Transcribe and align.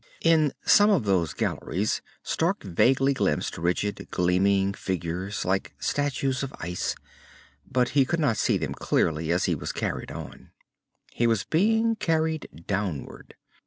In 0.23 0.51
some 0.65 0.89
of 0.89 1.03
those 1.03 1.35
galleries, 1.35 2.01
Stark 2.23 2.63
vaguely 2.63 3.13
glimpsed 3.13 3.55
rigid, 3.59 4.07
gleaming 4.09 4.73
figures 4.73 5.45
like 5.45 5.75
statues 5.77 6.41
of 6.41 6.51
ice, 6.59 6.95
but 7.71 7.89
he 7.89 8.03
could 8.03 8.19
not 8.19 8.37
see 8.37 8.57
them 8.57 8.73
clearly 8.73 9.31
as 9.31 9.45
he 9.45 9.53
was 9.53 9.71
carried 9.71 10.09
on. 10.09 10.49
He 11.11 11.27
was 11.27 11.43
being 11.43 11.95
carried 11.97 12.49
downward. 12.65 13.35